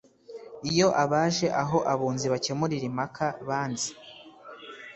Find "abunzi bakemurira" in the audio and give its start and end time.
1.93-2.85